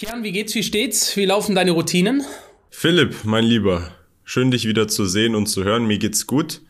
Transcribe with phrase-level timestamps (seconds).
[0.00, 1.14] Kian, wie geht's, wie steht's?
[1.18, 2.24] Wie laufen deine Routinen?
[2.70, 5.86] Philipp, mein Lieber, schön dich wieder zu sehen und zu hören.
[5.86, 6.62] Mir geht's gut.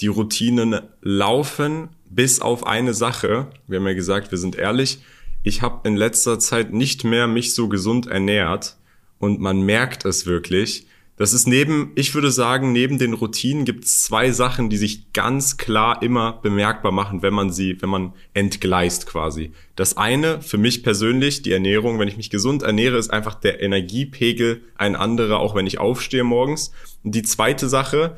[0.00, 3.50] Die Routinen laufen bis auf eine Sache.
[3.66, 5.00] Wir haben ja gesagt, wir sind ehrlich.
[5.42, 8.78] Ich habe in letzter Zeit nicht mehr mich so gesund ernährt
[9.18, 10.86] und man merkt es wirklich.
[11.18, 15.12] Das ist neben, ich würde sagen, neben den Routinen gibt es zwei Sachen, die sich
[15.12, 19.50] ganz klar immer bemerkbar machen, wenn man sie, wenn man entgleist quasi.
[19.74, 23.60] Das eine, für mich persönlich, die Ernährung, wenn ich mich gesund ernähre, ist einfach der
[23.60, 26.70] Energiepegel ein anderer, auch wenn ich aufstehe morgens.
[27.02, 28.16] Und die zweite Sache,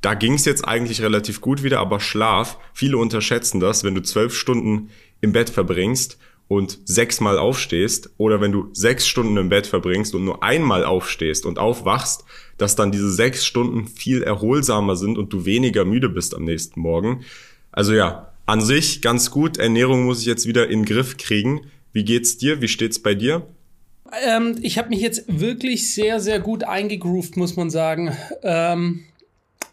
[0.00, 4.02] da ging es jetzt eigentlich relativ gut wieder, aber Schlaf, viele unterschätzen das, wenn du
[4.02, 4.88] zwölf Stunden
[5.20, 6.18] im Bett verbringst
[6.50, 11.46] und sechsmal aufstehst oder wenn du sechs Stunden im Bett verbringst und nur einmal aufstehst
[11.46, 12.24] und aufwachst,
[12.58, 16.80] dass dann diese sechs Stunden viel erholsamer sind und du weniger müde bist am nächsten
[16.80, 17.24] Morgen.
[17.70, 19.58] Also ja, an sich ganz gut.
[19.58, 21.68] Ernährung muss ich jetzt wieder in den Griff kriegen.
[21.92, 22.60] Wie geht's dir?
[22.60, 23.46] Wie steht's bei dir?
[24.26, 28.16] Ähm, ich habe mich jetzt wirklich sehr, sehr gut eingegroovt, muss man sagen.
[28.42, 29.04] Ähm,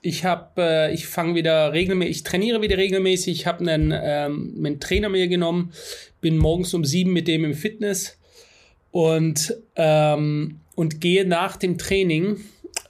[0.02, 3.40] ich habe, äh, ich fange wieder regelmäßig, ich trainiere wieder regelmäßig.
[3.40, 5.74] Ich habe einen, ähm, einen Trainer mir genommen,
[6.22, 8.18] bin morgens um sieben mit dem im Fitness
[8.92, 12.38] und, ähm, und gehe nach dem Training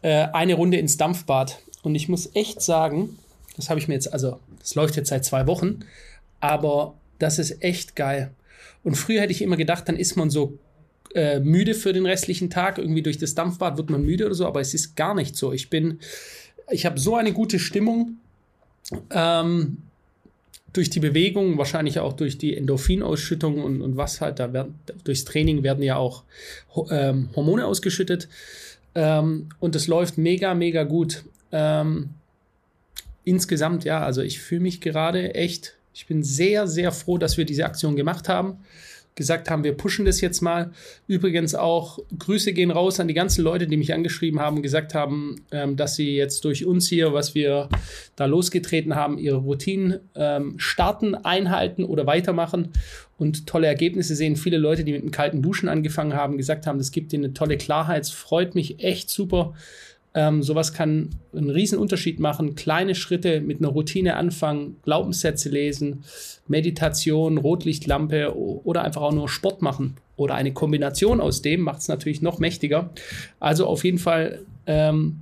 [0.01, 1.59] äh, eine Runde ins Dampfbad.
[1.83, 3.17] Und ich muss echt sagen,
[3.55, 5.79] das habe ich mir jetzt, also das läuft jetzt seit zwei Wochen,
[6.39, 8.31] aber das ist echt geil.
[8.83, 10.57] Und früher hätte ich immer gedacht, dann ist man so
[11.15, 12.77] äh, müde für den restlichen Tag.
[12.77, 15.51] Irgendwie durch das Dampfbad wird man müde oder so, aber es ist gar nicht so.
[15.51, 15.99] Ich bin,
[16.69, 18.17] ich habe so eine gute Stimmung.
[19.11, 19.77] Ähm,
[20.73, 25.25] durch die Bewegung, wahrscheinlich auch durch die Endorphinausschüttung und, und was halt, da werden, durchs
[25.25, 26.23] Training werden ja auch
[26.91, 28.27] ähm, Hormone ausgeschüttet.
[28.93, 31.23] Ähm, und es läuft mega, mega gut.
[31.51, 32.09] Ähm,
[33.23, 37.45] insgesamt, ja, also ich fühle mich gerade echt, ich bin sehr, sehr froh, dass wir
[37.45, 38.57] diese Aktion gemacht haben
[39.17, 40.71] gesagt haben, wir pushen das jetzt mal.
[41.07, 45.41] Übrigens auch Grüße gehen raus an die ganzen Leute, die mich angeschrieben haben, gesagt haben,
[45.51, 47.67] ähm, dass sie jetzt durch uns hier, was wir
[48.15, 52.69] da losgetreten haben, ihre Routinen ähm, starten, einhalten oder weitermachen
[53.17, 54.37] und tolle Ergebnisse sehen.
[54.37, 57.33] Viele Leute, die mit einem kalten Duschen angefangen haben, gesagt haben, das gibt ihnen eine
[57.33, 58.03] tolle Klarheit.
[58.03, 59.55] Es freut mich echt super.
[60.17, 62.55] Ähm, sowas kann einen riesen Unterschied machen.
[62.55, 66.05] Kleine Schritte mit einer Routine anfangen, Glaubenssätze lesen,
[66.47, 69.97] Meditation, Rotlichtlampe oder einfach auch nur Sport machen.
[70.15, 72.89] Oder eine Kombination aus dem macht es natürlich noch mächtiger.
[73.39, 75.19] Also auf jeden Fall ähm,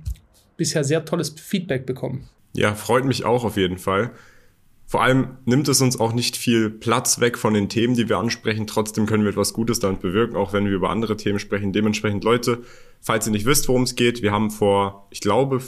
[0.56, 2.26] bisher sehr tolles Feedback bekommen.
[2.54, 4.12] Ja, freut mich auch auf jeden Fall.
[4.86, 8.16] Vor allem nimmt es uns auch nicht viel Platz weg von den Themen, die wir
[8.16, 8.66] ansprechen.
[8.66, 11.74] Trotzdem können wir etwas Gutes damit bewirken, auch wenn wir über andere Themen sprechen.
[11.74, 12.62] Dementsprechend, Leute,
[13.00, 15.60] falls ihr nicht wisst, worum es geht, wir haben vor, ich glaube,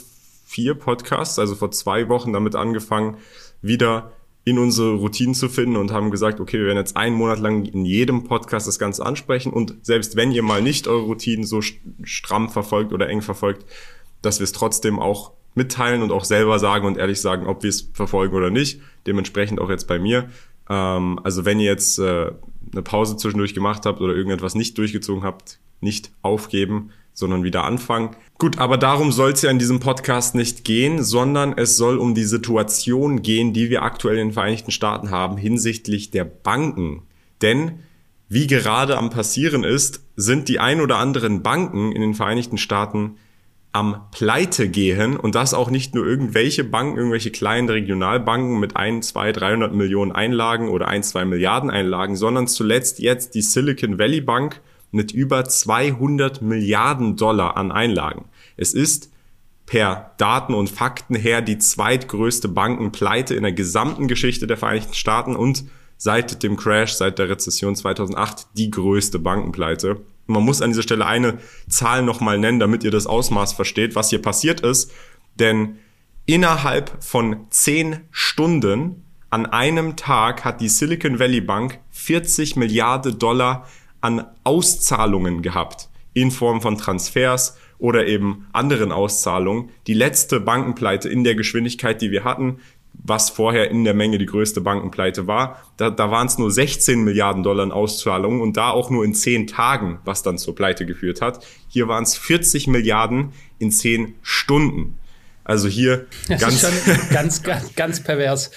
[0.45, 3.17] vier Podcasts, also vor zwei Wochen damit angefangen,
[3.61, 4.11] wieder
[4.45, 7.65] in unsere Routinen zu finden und haben gesagt, okay, wir werden jetzt einen Monat lang
[7.65, 11.61] in jedem Podcast das Ganze ansprechen und selbst wenn ihr mal nicht eure Routinen so
[12.03, 13.65] stramm verfolgt oder eng verfolgt,
[14.21, 17.69] dass wir es trotzdem auch mitteilen und auch selber sagen und ehrlich sagen, ob wir
[17.69, 18.81] es verfolgen oder nicht.
[19.07, 20.29] Dementsprechend auch jetzt bei mir.
[20.69, 22.31] Ähm, also wenn ihr jetzt äh,
[22.71, 28.15] eine Pause zwischendurch gemacht habt oder irgendetwas nicht durchgezogen habt, nicht aufgeben, sondern wieder anfangen.
[28.37, 32.15] Gut, aber darum soll es ja in diesem Podcast nicht gehen, sondern es soll um
[32.15, 37.03] die Situation gehen, die wir aktuell in den Vereinigten Staaten haben hinsichtlich der Banken.
[37.41, 37.79] Denn
[38.29, 43.17] wie gerade am passieren ist, sind die ein oder anderen Banken in den Vereinigten Staaten
[43.71, 49.01] am Pleite gehen und das auch nicht nur irgendwelche Banken, irgendwelche kleinen Regionalbanken mit ein,
[49.01, 54.21] zwei, 300 Millionen Einlagen oder ein, zwei Milliarden Einlagen, sondern zuletzt jetzt die Silicon Valley
[54.21, 58.25] Bank mit über 200 Milliarden Dollar an Einlagen.
[58.57, 59.11] Es ist
[59.65, 65.35] per Daten und Fakten her die zweitgrößte Bankenpleite in der gesamten Geschichte der Vereinigten Staaten
[65.35, 65.65] und
[65.97, 70.01] seit dem Crash, seit der Rezession 2008 die größte Bankenpleite.
[70.25, 74.09] Man muss an dieser Stelle eine Zahl nochmal nennen, damit ihr das Ausmaß versteht, was
[74.09, 74.91] hier passiert ist.
[75.35, 75.77] Denn
[76.25, 83.67] innerhalb von zehn Stunden an einem Tag hat die Silicon Valley Bank 40 Milliarden Dollar
[84.01, 85.89] an Auszahlungen gehabt.
[86.13, 89.69] In Form von Transfers oder eben anderen Auszahlungen.
[89.87, 92.59] Die letzte Bankenpleite in der Geschwindigkeit, die wir hatten,
[92.93, 95.63] was vorher in der Menge die größte Bankenpleite war.
[95.77, 99.13] Da, da waren es nur 16 Milliarden Dollar in Auszahlungen und da auch nur in
[99.13, 101.45] 10 Tagen, was dann zur Pleite geführt hat.
[101.69, 104.98] Hier waren es 40 Milliarden in 10 Stunden.
[105.49, 108.51] Also hier das ganz, ist schon ganz, ganz, ganz pervers.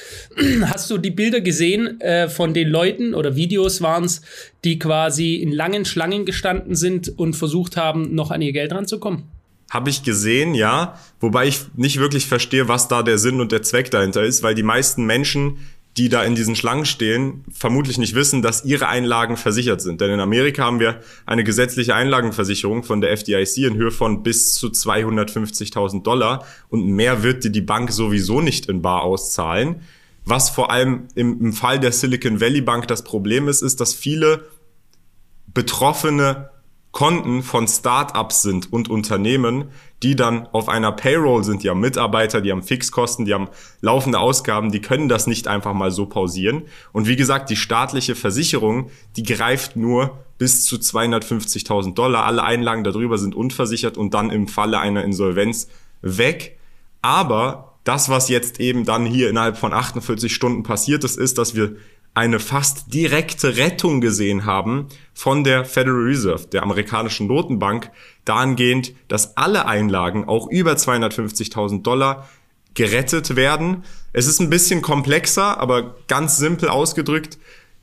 [0.67, 4.21] Hast du die Bilder gesehen äh, von den Leuten oder Videos waren es,
[4.63, 9.23] die quasi in langen Schlangen gestanden sind und versucht haben, noch an ihr Geld ranzukommen?
[9.71, 10.99] Habe ich gesehen, ja.
[11.19, 14.55] Wobei ich nicht wirklich verstehe, was da der Sinn und der Zweck dahinter ist, weil
[14.55, 15.61] die meisten Menschen,
[15.97, 20.01] die da in diesen Schlangen stehen, vermutlich nicht wissen, dass ihre Einlagen versichert sind.
[20.01, 24.55] Denn in Amerika haben wir eine gesetzliche Einlagenversicherung von der FDIC in Höhe von bis
[24.55, 29.83] zu 250.000 Dollar und mehr wird dir die Bank sowieso nicht in Bar auszahlen.
[30.25, 33.93] Was vor allem im, im Fall der Silicon Valley Bank das Problem ist, ist, dass
[33.93, 34.45] viele
[35.53, 36.52] Betroffene
[37.03, 39.65] Konten von Startups sind und Unternehmen,
[40.05, 43.49] die dann auf einer Payroll sind, die haben Mitarbeiter, die haben Fixkosten, die haben
[43.81, 46.63] laufende Ausgaben, die können das nicht einfach mal so pausieren.
[46.93, 52.25] Und wie gesagt, die staatliche Versicherung, die greift nur bis zu 250.000 Dollar.
[52.25, 55.67] Alle Einlagen darüber sind unversichert und dann im Falle einer Insolvenz
[56.03, 56.57] weg.
[57.01, 61.57] Aber das, was jetzt eben dann hier innerhalb von 48 Stunden passiert ist, ist, dass
[61.57, 61.75] wir
[62.15, 67.91] eine fast direkte Rettung gesehen haben von der Federal Reserve, der amerikanischen Notenbank,
[68.25, 72.29] dahingehend, dass alle Einlagen, auch über 250.000 Dollar,
[72.75, 73.85] gerettet werden.
[74.13, 77.39] Es ist ein bisschen komplexer, aber ganz simpel ausgedrückt.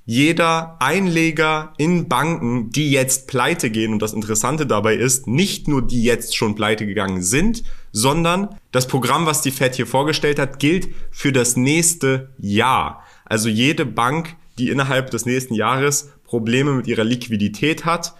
[0.06, 5.84] Jeder Einleger in Banken, die jetzt pleite gehen, und das Interessante dabei ist, nicht nur
[5.84, 10.58] die jetzt schon pleite gegangen sind, sondern das Programm, was die Fed hier vorgestellt hat,
[10.58, 13.04] gilt für das nächste Jahr.
[13.30, 18.14] Also jede Bank, die innerhalb des nächsten Jahres Probleme mit ihrer Liquidität hat,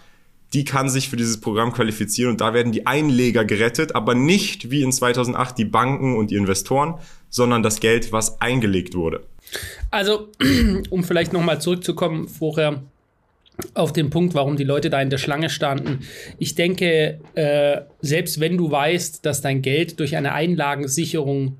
[0.52, 4.70] die kann sich für dieses Programm qualifizieren und da werden die Einleger gerettet, aber nicht
[4.70, 6.94] wie in 2008 die Banken und die Investoren,
[7.28, 9.20] sondern das Geld, was eingelegt wurde.
[9.90, 10.28] Also,
[10.90, 12.82] um vielleicht nochmal zurückzukommen vorher
[13.74, 16.00] auf den Punkt, warum die Leute da in der Schlange standen.
[16.38, 21.58] Ich denke, äh, selbst wenn du weißt, dass dein Geld durch eine Einlagensicherung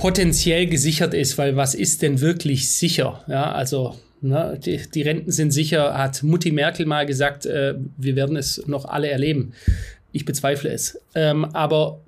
[0.00, 3.22] potenziell gesichert ist, weil was ist denn wirklich sicher?
[3.28, 8.16] Ja, also ne, die, die Renten sind sicher, hat Mutti Merkel mal gesagt, äh, wir
[8.16, 9.52] werden es noch alle erleben.
[10.10, 10.98] Ich bezweifle es.
[11.14, 12.00] Ähm, aber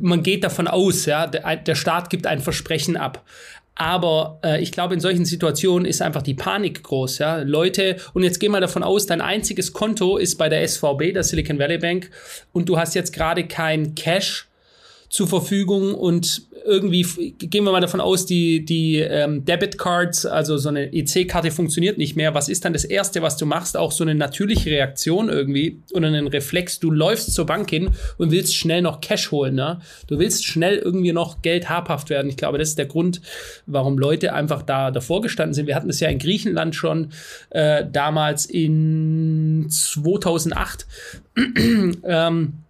[0.00, 3.24] man geht davon aus, ja, der, der Staat gibt ein Versprechen ab.
[3.74, 7.18] Aber äh, ich glaube, in solchen Situationen ist einfach die Panik groß.
[7.18, 7.38] Ja?
[7.38, 11.24] Leute, und jetzt geh mal davon aus, dein einziges Konto ist bei der SVB, der
[11.24, 12.08] Silicon Valley Bank,
[12.52, 14.46] und du hast jetzt gerade kein Cash
[15.08, 20.58] zur Verfügung und irgendwie gehen wir mal davon aus, die, die ähm, Debit Cards, also
[20.58, 22.34] so eine EC-Karte funktioniert nicht mehr.
[22.34, 23.76] Was ist dann das Erste, was du machst?
[23.76, 26.80] Auch so eine natürliche Reaktion irgendwie oder einen Reflex.
[26.80, 29.54] Du läufst zur Bank hin und willst schnell noch Cash holen.
[29.54, 29.80] Ne?
[30.08, 32.28] Du willst schnell irgendwie noch Geld habhaft werden.
[32.28, 33.20] Ich glaube, das ist der Grund,
[33.66, 35.66] warum Leute einfach da davor gestanden sind.
[35.66, 37.12] Wir hatten es ja in Griechenland schon
[37.50, 40.86] äh, damals in 2008.
[42.04, 42.65] ähm,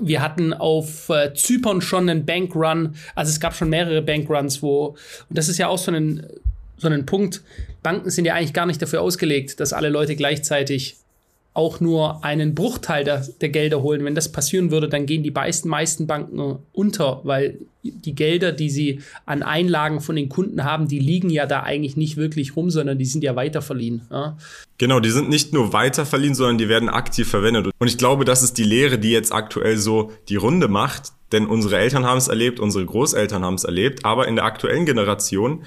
[0.00, 2.94] wir hatten auf äh, Zypern schon einen Bankrun.
[3.14, 4.96] Also es gab schon mehrere Bankruns, wo,
[5.28, 6.26] und das ist ja auch so ein,
[6.78, 7.42] so ein Punkt.
[7.82, 10.96] Banken sind ja eigentlich gar nicht dafür ausgelegt, dass alle Leute gleichzeitig
[11.54, 14.04] auch nur einen Bruchteil der, der, Gelder holen.
[14.04, 18.70] Wenn das passieren würde, dann gehen die meisten, meisten Banken unter, weil die Gelder, die
[18.70, 22.70] sie an Einlagen von den Kunden haben, die liegen ja da eigentlich nicht wirklich rum,
[22.70, 24.02] sondern die sind ja weiterverliehen.
[24.10, 24.38] Ja?
[24.78, 27.68] Genau, die sind nicht nur weiterverliehen, sondern die werden aktiv verwendet.
[27.78, 31.46] Und ich glaube, das ist die Lehre, die jetzt aktuell so die Runde macht, denn
[31.46, 35.64] unsere Eltern haben es erlebt, unsere Großeltern haben es erlebt, aber in der aktuellen Generation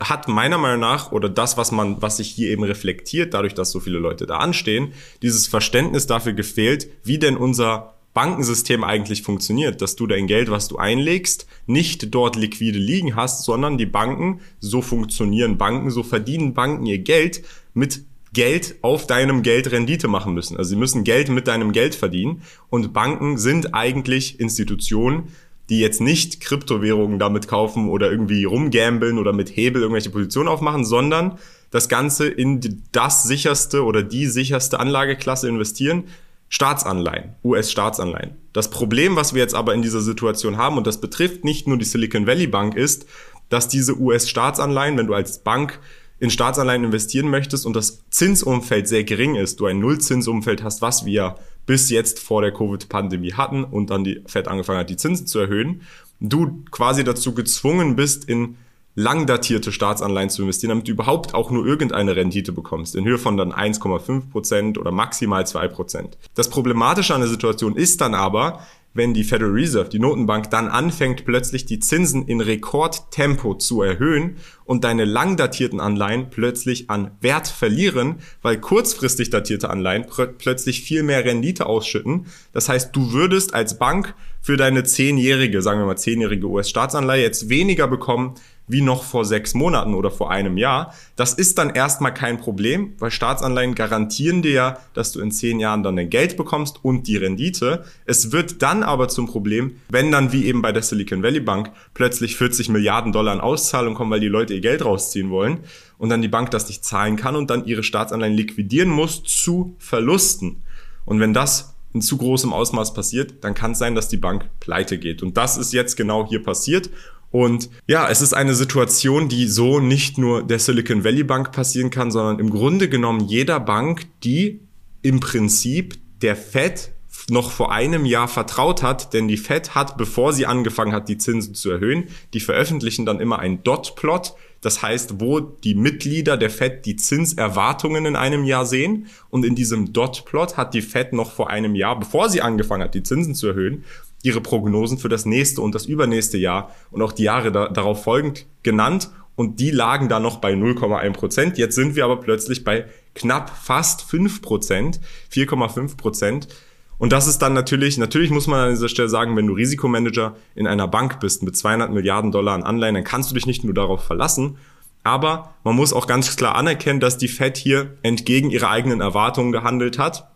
[0.00, 3.70] hat meiner Meinung nach oder das, was man, was sich hier eben reflektiert, dadurch, dass
[3.70, 9.82] so viele Leute da anstehen, dieses Verständnis dafür gefehlt, wie denn unser Bankensystem eigentlich funktioniert,
[9.82, 14.40] dass du dein Geld, was du einlegst, nicht dort liquide liegen hast, sondern die Banken,
[14.60, 17.42] so funktionieren Banken, so verdienen Banken ihr Geld
[17.74, 20.56] mit Geld auf deinem Geld Rendite machen müssen.
[20.56, 25.28] Also sie müssen Geld mit deinem Geld verdienen und Banken sind eigentlich Institutionen,
[25.70, 30.84] die jetzt nicht Kryptowährungen damit kaufen oder irgendwie rumgambeln oder mit Hebel irgendwelche Positionen aufmachen,
[30.84, 31.38] sondern
[31.70, 36.04] das Ganze in das sicherste oder die sicherste Anlageklasse investieren,
[36.48, 38.32] Staatsanleihen, US-Staatsanleihen.
[38.52, 41.78] Das Problem, was wir jetzt aber in dieser Situation haben, und das betrifft nicht nur
[41.78, 43.06] die Silicon Valley Bank, ist,
[43.48, 45.80] dass diese US-Staatsanleihen, wenn du als Bank
[46.20, 51.04] in Staatsanleihen investieren möchtest und das Zinsumfeld sehr gering ist, du ein Nullzinsumfeld hast, was
[51.04, 55.26] wir bis jetzt vor der Covid-Pandemie hatten und dann die Fed angefangen hat, die Zinsen
[55.26, 55.82] zu erhöhen,
[56.20, 58.56] du quasi dazu gezwungen bist, in
[58.96, 63.36] langdatierte Staatsanleihen zu investieren, damit du überhaupt auch nur irgendeine Rendite bekommst, in Höhe von
[63.36, 65.68] dann 1,5 Prozent oder maximal 2%.
[65.68, 66.16] Prozent.
[66.34, 68.60] Das Problematische an der Situation ist dann aber,
[68.94, 74.36] wenn die Federal Reserve, die Notenbank, dann anfängt plötzlich die Zinsen in Rekordtempo zu erhöhen
[74.64, 80.06] und deine lang datierten Anleihen plötzlich an Wert verlieren, weil kurzfristig datierte Anleihen
[80.38, 82.26] plötzlich viel mehr Rendite ausschütten.
[82.52, 87.48] Das heißt, du würdest als Bank für deine zehnjährige, sagen wir mal zehnjährige US-Staatsanleihe jetzt
[87.48, 88.34] weniger bekommen,
[88.66, 90.94] wie noch vor sechs Monaten oder vor einem Jahr.
[91.16, 95.60] Das ist dann erstmal kein Problem, weil Staatsanleihen garantieren dir ja, dass du in zehn
[95.60, 97.84] Jahren dann dein Geld bekommst und die Rendite.
[98.06, 101.70] Es wird dann aber zum Problem, wenn dann wie eben bei der Silicon Valley Bank
[101.92, 105.60] plötzlich 40 Milliarden Dollar in Auszahlung kommen, weil die Leute ihr Geld rausziehen wollen
[105.98, 109.76] und dann die Bank das nicht zahlen kann und dann ihre Staatsanleihen liquidieren muss zu
[109.78, 110.62] Verlusten.
[111.04, 114.50] Und wenn das in zu großem Ausmaß passiert, dann kann es sein, dass die Bank
[114.58, 115.22] pleite geht.
[115.22, 116.90] Und das ist jetzt genau hier passiert.
[117.34, 121.90] Und ja, es ist eine Situation, die so nicht nur der Silicon Valley Bank passieren
[121.90, 124.60] kann, sondern im Grunde genommen jeder Bank, die
[125.02, 126.92] im Prinzip der Fed
[127.30, 131.18] noch vor einem Jahr vertraut hat, denn die Fed hat, bevor sie angefangen hat, die
[131.18, 136.50] Zinsen zu erhöhen, die veröffentlichen dann immer ein Dot-Plot, das heißt, wo die Mitglieder der
[136.50, 139.08] Fed die Zinserwartungen in einem Jahr sehen.
[139.28, 142.94] Und in diesem Dot-Plot hat die Fed noch vor einem Jahr, bevor sie angefangen hat,
[142.94, 143.84] die Zinsen zu erhöhen,
[144.24, 148.02] ihre Prognosen für das nächste und das übernächste Jahr und auch die Jahre da, darauf
[148.02, 151.58] folgend genannt und die lagen da noch bei 0,1 Prozent.
[151.58, 155.00] Jetzt sind wir aber plötzlich bei knapp fast 5 Prozent,
[155.32, 156.48] 4,5 Prozent.
[156.96, 160.36] Und das ist dann natürlich, natürlich muss man an dieser Stelle sagen, wenn du Risikomanager
[160.54, 163.62] in einer Bank bist mit 200 Milliarden Dollar an Anleihen, dann kannst du dich nicht
[163.62, 164.56] nur darauf verlassen,
[165.02, 169.52] aber man muss auch ganz klar anerkennen, dass die Fed hier entgegen ihrer eigenen Erwartungen
[169.52, 170.30] gehandelt hat.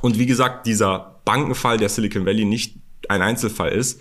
[0.00, 2.76] Und wie gesagt, dieser Bankenfall der Silicon Valley nicht
[3.10, 4.00] ein Einzelfall ist.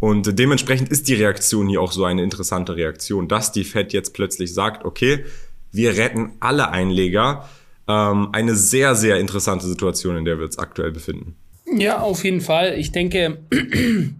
[0.00, 4.12] Und dementsprechend ist die Reaktion hier auch so eine interessante Reaktion, dass die Fed jetzt
[4.12, 5.24] plötzlich sagt, okay,
[5.72, 7.48] wir retten alle Einleger.
[7.88, 11.34] Ähm, eine sehr, sehr interessante Situation, in der wir uns aktuell befinden.
[11.66, 12.78] Ja, auf jeden Fall.
[12.78, 14.10] Ich denke, ich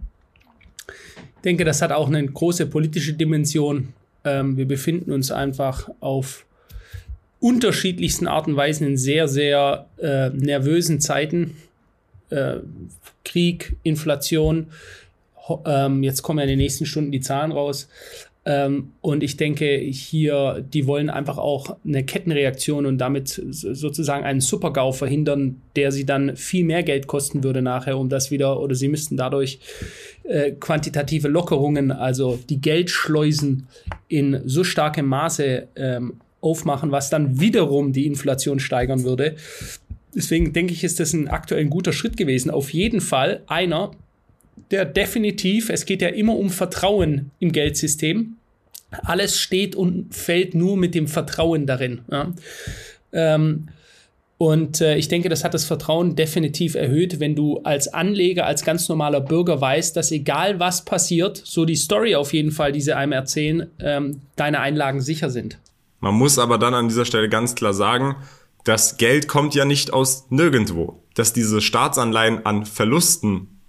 [1.43, 3.89] denke, das hat auch eine große politische Dimension.
[4.23, 6.45] Ähm, wir befinden uns einfach auf
[7.39, 11.55] unterschiedlichsten Arten und Weisen in sehr, sehr äh, nervösen Zeiten
[12.29, 12.57] äh,
[13.23, 14.67] Krieg, Inflation.
[15.65, 17.87] Ähm, jetzt kommen ja in den nächsten Stunden die Zahlen raus.
[18.47, 24.39] Ähm, und ich denke, hier, die wollen einfach auch eine Kettenreaktion und damit sozusagen einen
[24.39, 28.75] Super-GAU verhindern, der sie dann viel mehr Geld kosten würde nachher, um das wieder, oder
[28.75, 29.59] sie müssten dadurch
[30.23, 33.67] äh, quantitative Lockerungen, also die Geldschleusen
[34.09, 39.35] in so starkem Maße ähm, aufmachen, was dann wiederum die Inflation steigern würde,
[40.15, 42.49] Deswegen denke ich, ist das ein aktuell ein guter Schritt gewesen.
[42.49, 43.91] Auf jeden Fall einer,
[44.71, 48.37] der definitiv, es geht ja immer um Vertrauen im Geldsystem.
[48.91, 51.99] Alles steht und fällt nur mit dem Vertrauen darin.
[52.09, 52.33] Ja.
[53.11, 53.67] Ähm,
[54.37, 58.65] und äh, ich denke, das hat das Vertrauen definitiv erhöht, wenn du als Anleger, als
[58.65, 62.81] ganz normaler Bürger weißt, dass egal was passiert, so die Story auf jeden Fall, die
[62.81, 65.57] sie einem erzählen, ähm, deine Einlagen sicher sind.
[66.01, 68.17] Man muss aber dann an dieser Stelle ganz klar sagen,
[68.65, 71.01] das Geld kommt ja nicht aus nirgendwo.
[71.13, 73.61] Dass diese Staatsanleihen an Verlusten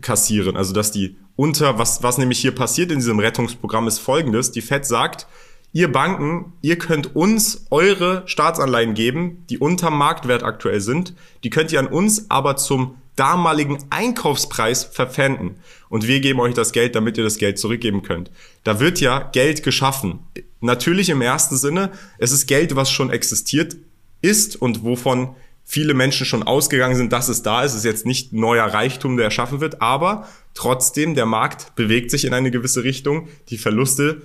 [0.00, 4.50] kassieren, also dass die unter, was, was nämlich hier passiert in diesem Rettungsprogramm ist folgendes,
[4.50, 5.26] die FED sagt,
[5.72, 11.72] ihr Banken, ihr könnt uns eure Staatsanleihen geben, die unter Marktwert aktuell sind, die könnt
[11.72, 15.56] ihr an uns aber zum damaligen Einkaufspreis verpfänden.
[15.88, 18.30] Und wir geben euch das Geld, damit ihr das Geld zurückgeben könnt.
[18.64, 20.20] Da wird ja Geld geschaffen.
[20.60, 23.76] Natürlich im ersten Sinne, es ist Geld, was schon existiert,
[24.22, 27.72] ist und wovon viele Menschen schon ausgegangen sind, dass es da ist.
[27.72, 32.24] Es ist jetzt nicht neuer Reichtum, der erschaffen wird, aber trotzdem, der Markt bewegt sich
[32.24, 33.28] in eine gewisse Richtung.
[33.48, 34.22] Die Verluste,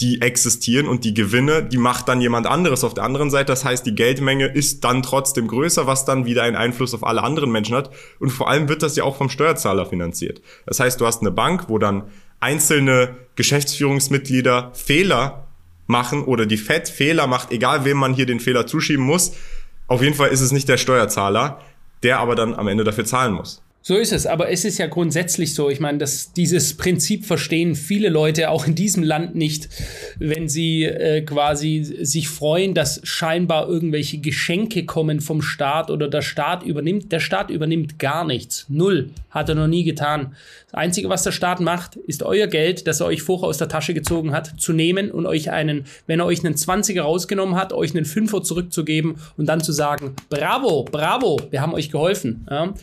[0.00, 3.46] die existieren und die Gewinne, die macht dann jemand anderes auf der anderen Seite.
[3.52, 7.22] Das heißt, die Geldmenge ist dann trotzdem größer, was dann wieder einen Einfluss auf alle
[7.22, 7.90] anderen Menschen hat.
[8.18, 10.42] Und vor allem wird das ja auch vom Steuerzahler finanziert.
[10.66, 12.04] Das heißt, du hast eine Bank, wo dann
[12.40, 15.46] einzelne Geschäftsführungsmitglieder Fehler
[15.92, 19.34] machen oder die Fed Fehler macht, egal wem man hier den Fehler zuschieben muss.
[19.86, 21.60] Auf jeden Fall ist es nicht der Steuerzahler,
[22.02, 23.62] der aber dann am Ende dafür zahlen muss.
[23.84, 25.68] So ist es, aber es ist ja grundsätzlich so.
[25.68, 29.68] Ich meine, dass dieses Prinzip verstehen viele Leute auch in diesem Land nicht,
[30.20, 36.22] wenn sie äh, quasi sich freuen, dass scheinbar irgendwelche Geschenke kommen vom Staat oder der
[36.22, 37.10] Staat übernimmt.
[37.10, 38.66] Der Staat übernimmt gar nichts.
[38.68, 39.10] Null.
[39.30, 40.36] Hat er noch nie getan.
[40.66, 43.68] Das Einzige, was der Staat macht, ist euer Geld, das er euch vorher aus der
[43.68, 47.72] Tasche gezogen hat, zu nehmen und euch einen, wenn er euch einen 20er rausgenommen hat,
[47.72, 52.46] euch einen 5er zurückzugeben und dann zu sagen, bravo, bravo, wir haben euch geholfen.
[52.48, 52.74] Ja?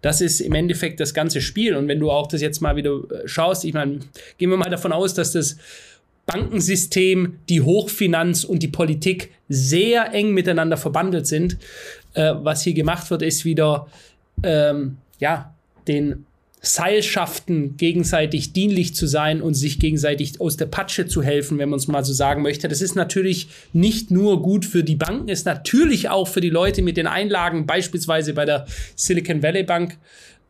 [0.00, 1.74] Das ist im Endeffekt das ganze Spiel.
[1.76, 4.00] Und wenn du auch das jetzt mal wieder äh, schaust, ich meine,
[4.38, 5.56] gehen wir mal davon aus, dass das
[6.26, 11.58] Bankensystem, die Hochfinanz und die Politik sehr eng miteinander verbandelt sind.
[12.14, 13.86] Äh, was hier gemacht wird, ist wieder
[14.42, 15.54] ähm, ja
[15.86, 16.24] den
[16.66, 21.78] Seilschaften gegenseitig dienlich zu sein und sich gegenseitig aus der Patsche zu helfen, wenn man
[21.78, 22.68] es mal so sagen möchte.
[22.68, 26.80] Das ist natürlich nicht nur gut für die Banken, ist natürlich auch für die Leute
[26.80, 29.98] mit den Einlagen, beispielsweise bei der Silicon Valley Bank,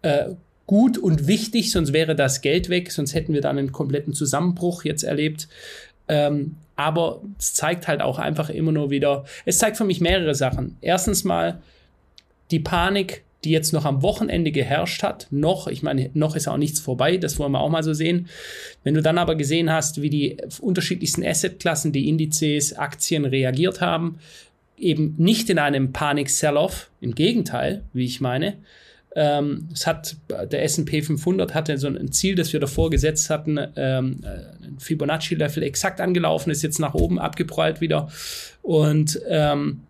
[0.05, 0.35] äh,
[0.67, 4.85] gut und wichtig, sonst wäre das Geld weg, sonst hätten wir dann einen kompletten Zusammenbruch
[4.85, 5.49] jetzt erlebt.
[6.09, 10.35] Ähm, aber es zeigt halt auch einfach immer nur wieder, es zeigt für mich mehrere
[10.35, 10.77] Sachen.
[10.81, 11.61] Erstens mal
[12.51, 16.57] die Panik, die jetzt noch am Wochenende geherrscht hat, noch, ich meine, noch ist auch
[16.57, 18.29] nichts vorbei, das wollen wir auch mal so sehen.
[18.83, 24.19] Wenn du dann aber gesehen hast, wie die unterschiedlichsten Assetklassen, die Indizes, Aktien reagiert haben,
[24.79, 28.55] eben nicht in einem Panik-Sell-Off, im Gegenteil, wie ich meine,
[29.15, 33.59] ähm, es hat, der S&P 500 hatte so ein Ziel, das wir davor gesetzt hatten,
[33.77, 38.09] ähm, ein Fibonacci-Level exakt angelaufen, ist jetzt nach oben abgeprallt wieder.
[38.63, 39.81] Und ähm,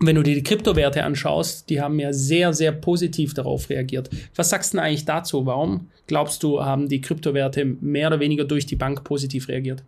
[0.00, 4.10] wenn du dir die Kryptowerte anschaust, die haben ja sehr, sehr positiv darauf reagiert.
[4.36, 5.44] Was sagst du denn eigentlich dazu?
[5.44, 9.82] Warum glaubst du, haben die Kryptowerte mehr oder weniger durch die Bank positiv reagiert?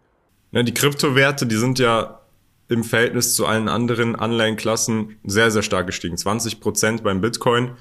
[0.51, 2.21] Ja, die Kryptowerte, die sind ja
[2.69, 6.17] im Verhältnis zu allen anderen Anleihenklassen sehr, sehr stark gestiegen.
[6.17, 7.73] 20 Prozent beim Bitcoin.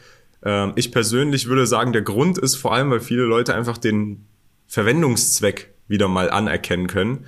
[0.43, 4.25] Ähm, ich persönlich würde sagen, der Grund ist vor allem, weil viele Leute einfach den
[4.67, 7.25] Verwendungszweck wieder mal anerkennen können.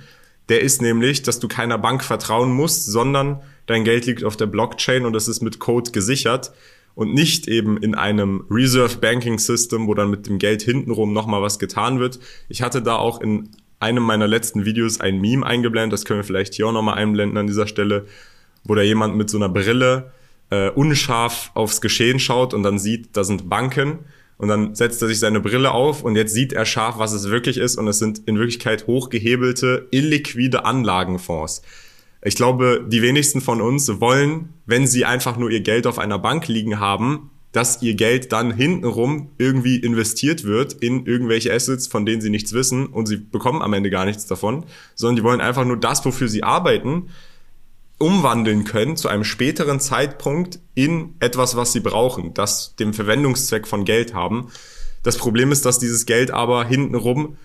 [0.48, 4.46] Der ist nämlich, dass du keiner Bank vertrauen musst, sondern dein Geld liegt auf der
[4.46, 6.52] Blockchain und es ist mit Code gesichert
[6.94, 11.42] und nicht eben in einem Reserve Banking System, wo dann mit dem Geld hintenrum nochmal
[11.42, 12.18] was getan wird.
[12.48, 13.50] Ich hatte da auch in
[13.80, 17.38] einem meiner letzten Videos ein Meme eingeblendet, das können wir vielleicht hier auch nochmal einblenden
[17.38, 18.06] an dieser Stelle,
[18.64, 20.12] wo da jemand mit so einer Brille
[20.52, 24.00] äh, unscharf aufs Geschehen schaut und dann sieht, da sind Banken
[24.36, 27.30] und dann setzt er sich seine Brille auf und jetzt sieht er scharf, was es
[27.30, 31.62] wirklich ist und es sind in Wirklichkeit hochgehebelte, illiquide Anlagenfonds.
[32.22, 36.18] Ich glaube, die wenigsten von uns wollen, wenn sie einfach nur ihr Geld auf einer
[36.18, 42.04] Bank liegen haben, dass ihr Geld dann hintenrum irgendwie investiert wird in irgendwelche Assets, von
[42.04, 44.64] denen sie nichts wissen und sie bekommen am Ende gar nichts davon,
[44.96, 47.08] sondern die wollen einfach nur das, wofür sie arbeiten,
[47.98, 53.84] umwandeln können zu einem späteren Zeitpunkt in etwas, was sie brauchen, das dem Verwendungszweck von
[53.84, 54.48] Geld haben.
[55.02, 57.36] Das Problem ist, dass dieses Geld aber hintenrum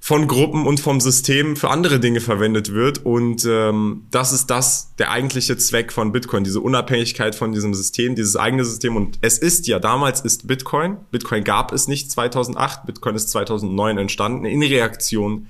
[0.00, 3.04] von Gruppen und vom System für andere Dinge verwendet wird.
[3.04, 8.14] Und ähm, das ist das der eigentliche Zweck von Bitcoin, diese Unabhängigkeit von diesem System,
[8.14, 8.96] dieses eigene System.
[8.96, 13.98] Und es ist ja, damals ist Bitcoin, Bitcoin gab es nicht 2008, Bitcoin ist 2009
[13.98, 15.48] entstanden in Reaktion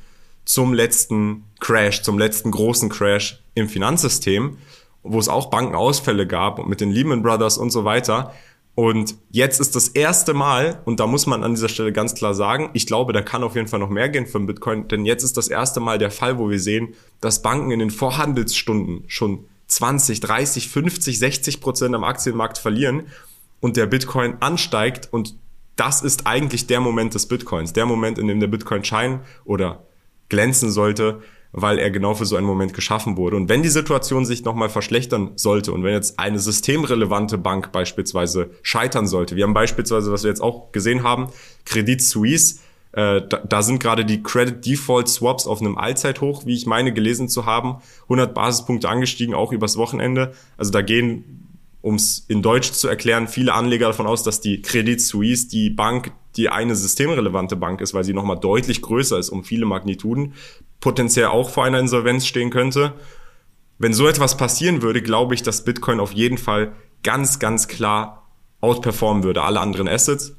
[0.48, 4.56] zum letzten Crash, zum letzten großen Crash im Finanzsystem,
[5.02, 8.32] wo es auch Bankenausfälle gab und mit den Lehman Brothers und so weiter.
[8.74, 12.32] Und jetzt ist das erste Mal, und da muss man an dieser Stelle ganz klar
[12.32, 15.22] sagen, ich glaube, da kann auf jeden Fall noch mehr gehen für Bitcoin, denn jetzt
[15.22, 19.44] ist das erste Mal der Fall, wo wir sehen, dass Banken in den Vorhandelsstunden schon
[19.66, 23.08] 20, 30, 50, 60 Prozent am Aktienmarkt verlieren
[23.60, 25.34] und der Bitcoin ansteigt und
[25.76, 29.84] das ist eigentlich der Moment des Bitcoins, der Moment, in dem der Bitcoin scheinen oder
[30.28, 31.20] glänzen sollte,
[31.52, 33.36] weil er genau für so einen Moment geschaffen wurde.
[33.36, 38.50] Und wenn die Situation sich nochmal verschlechtern sollte und wenn jetzt eine systemrelevante Bank beispielsweise
[38.62, 41.28] scheitern sollte, wir haben beispielsweise, was wir jetzt auch gesehen haben,
[41.64, 42.56] Credit Suisse,
[42.92, 46.92] äh, da, da sind gerade die Credit Default Swaps auf einem Allzeithoch, wie ich meine
[46.92, 50.32] gelesen zu haben, 100 Basispunkte angestiegen, auch übers Wochenende.
[50.56, 51.38] Also da gehen
[51.80, 55.70] um es in Deutsch zu erklären, viele Anleger davon aus, dass die Credit Suisse die
[55.70, 60.34] Bank, die eine systemrelevante Bank ist, weil sie nochmal deutlich größer ist um viele Magnituden,
[60.80, 62.94] potenziell auch vor einer Insolvenz stehen könnte.
[63.78, 66.72] Wenn so etwas passieren würde, glaube ich, dass Bitcoin auf jeden Fall
[67.02, 70.36] ganz, ganz klar outperformen würde, alle anderen Assets.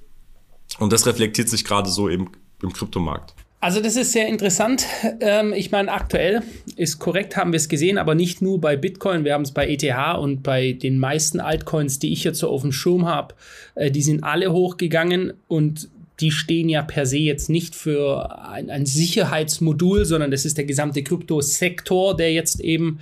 [0.80, 2.30] Und das reflektiert sich gerade so im,
[2.64, 3.36] im Kryptomarkt.
[3.62, 4.86] Also das ist sehr interessant.
[5.22, 6.44] Ähm, ich meine, aktuell
[6.78, 9.26] ist korrekt, haben wir es gesehen, aber nicht nur bei Bitcoin.
[9.26, 12.62] Wir haben es bei ETH und bei den meisten Altcoins, die ich jetzt so auf
[12.62, 13.36] dem Schirm habe.
[13.76, 15.90] Äh, die sind alle hochgegangen und
[16.22, 20.66] die stehen ja per se jetzt nicht für ein, ein Sicherheitsmodul, sondern das ist der
[20.66, 23.00] gesamte Kryptosektor, der jetzt eben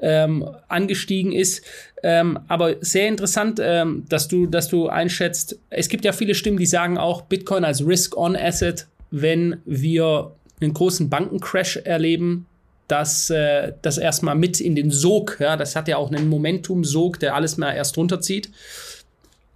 [0.00, 1.62] ähm, angestiegen ist.
[2.02, 5.58] Ähm, aber sehr interessant, ähm, dass du, dass du einschätzt.
[5.68, 11.10] Es gibt ja viele Stimmen, die sagen auch Bitcoin als Risk-on-Asset wenn wir einen großen
[11.10, 12.46] Bankencrash erleben,
[12.88, 17.20] dass äh, das erstmal mit in den Sog, ja, das hat ja auch einen Momentum-Sog,
[17.20, 18.50] der alles mal erst runterzieht.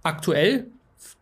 [0.03, 0.67] Aktuell,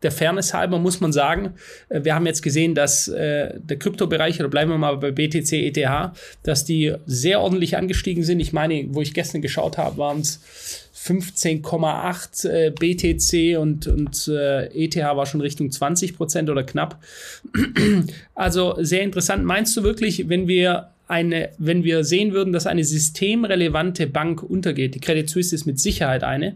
[0.03, 1.53] der Fairness halber, muss man sagen,
[1.89, 5.53] äh, wir haben jetzt gesehen, dass äh, der Kryptobereich, oder bleiben wir mal bei BTC,
[5.53, 6.11] ETH,
[6.43, 8.39] dass die sehr ordentlich angestiegen sind.
[8.39, 10.41] Ich meine, wo ich gestern geschaut habe, waren es
[11.05, 17.01] 15,8 äh, BTC und, und äh, ETH war schon Richtung 20 Prozent oder knapp.
[18.35, 19.43] also sehr interessant.
[19.43, 24.95] Meinst du wirklich, wenn wir eine, wenn wir sehen würden, dass eine systemrelevante Bank untergeht,
[24.95, 26.55] die Credit Suisse ist mit Sicherheit eine,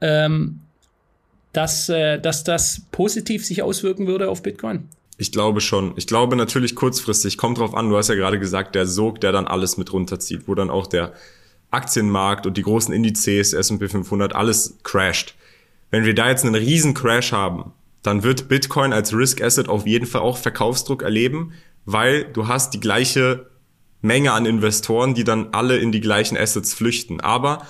[0.00, 0.60] ähm,
[1.52, 4.88] dass, äh, dass das positiv sich auswirken würde auf Bitcoin?
[5.16, 5.92] Ich glaube schon.
[5.96, 9.32] Ich glaube natürlich kurzfristig, kommt drauf an, du hast ja gerade gesagt, der Sog, der
[9.32, 11.12] dann alles mit runterzieht, wo dann auch der
[11.70, 15.34] Aktienmarkt und die großen Indizes, S&P 500, alles crasht.
[15.90, 19.86] Wenn wir da jetzt einen riesen Crash haben, dann wird Bitcoin als Risk Asset auf
[19.86, 21.52] jeden Fall auch Verkaufsdruck erleben,
[21.84, 23.50] weil du hast die gleiche
[24.00, 27.20] Menge an Investoren, die dann alle in die gleichen Assets flüchten.
[27.20, 27.66] Aber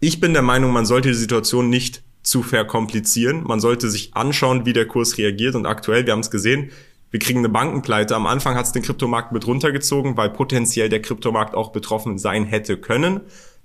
[0.00, 3.44] ich bin der Meinung, man sollte die Situation nicht zu verkomplizieren.
[3.44, 5.54] Man sollte sich anschauen, wie der Kurs reagiert.
[5.54, 6.70] Und aktuell, wir haben es gesehen,
[7.10, 8.14] wir kriegen eine Bankenpleite.
[8.14, 12.44] Am Anfang hat es den Kryptomarkt mit runtergezogen, weil potenziell der Kryptomarkt auch betroffen sein
[12.44, 13.20] hätte können.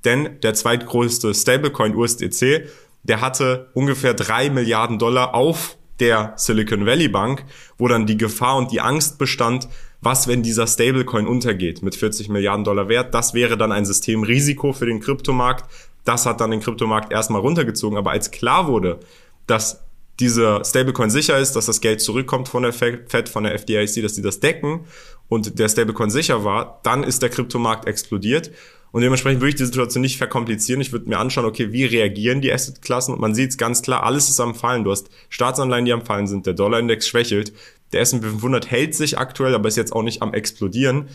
[0.05, 2.67] Denn der zweitgrößte Stablecoin USDC,
[3.03, 7.45] der hatte ungefähr drei Milliarden Dollar auf der Silicon Valley Bank,
[7.77, 9.67] wo dann die Gefahr und die Angst bestand,
[10.01, 13.13] was, wenn dieser Stablecoin untergeht mit 40 Milliarden Dollar Wert.
[13.13, 15.65] Das wäre dann ein Systemrisiko für den Kryptomarkt.
[16.03, 17.97] Das hat dann den Kryptomarkt erstmal runtergezogen.
[17.97, 18.99] Aber als klar wurde,
[19.47, 19.83] dass
[20.19, 24.13] dieser Stablecoin sicher ist, dass das Geld zurückkommt von der Fed, von der FDIC, dass
[24.13, 24.85] die das decken
[25.27, 28.51] und der Stablecoin sicher war, dann ist der Kryptomarkt explodiert.
[28.91, 30.79] Und dementsprechend würde ich die Situation nicht verkomplizieren.
[30.79, 33.15] Ich würde mir anschauen, okay, wie reagieren die Assetklassen?
[33.15, 34.83] Und man sieht es ganz klar, alles ist am Fallen.
[34.83, 36.45] Du hast Staatsanleihen, die am Fallen sind.
[36.45, 37.53] Der Dollarindex schwächelt.
[37.91, 41.09] Der S&P 500 hält sich aktuell, aber ist jetzt auch nicht am explodieren.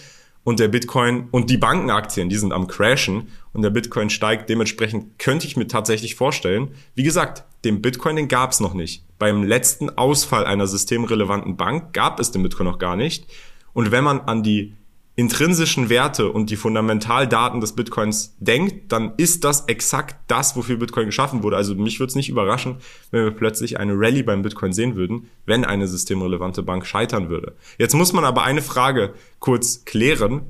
[0.49, 3.29] Und der Bitcoin und die Bankenaktien, die sind am crashen.
[3.53, 4.49] Und der Bitcoin steigt.
[4.49, 9.05] Dementsprechend könnte ich mir tatsächlich vorstellen, wie gesagt, den Bitcoin, den gab es noch nicht.
[9.19, 13.27] Beim letzten Ausfall einer systemrelevanten Bank gab es den Bitcoin noch gar nicht.
[13.75, 14.73] Und wenn man an die
[15.19, 21.07] intrinsischen Werte und die Fundamentaldaten des Bitcoins denkt, dann ist das exakt das, wofür Bitcoin
[21.07, 21.57] geschaffen wurde.
[21.57, 22.77] Also mich würde es nicht überraschen,
[23.11, 27.57] wenn wir plötzlich eine Rallye beim Bitcoin sehen würden, wenn eine systemrelevante Bank scheitern würde.
[27.79, 30.43] Jetzt muss man aber eine Frage kurz klären.